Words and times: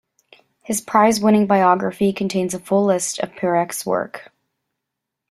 His 0.63 0.81
prize-winning 0.81 1.45
biography 1.45 2.11
contains 2.11 2.55
a 2.55 2.59
full 2.59 2.85
list 2.85 3.19
of 3.19 3.33
Perec's 3.35 3.85
works. 3.85 4.21